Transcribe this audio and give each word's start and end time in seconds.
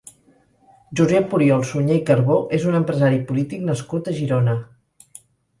Josep 0.99 1.35
Oriol 1.39 1.61
Suñer 1.73 1.99
i 2.01 2.01
Carbó 2.09 2.37
és 2.59 2.65
un 2.71 2.79
empresari 2.81 3.21
i 3.21 3.23
polític 3.29 3.69
nascut 3.71 4.11
a 4.11 4.15
Girona. 4.23 4.57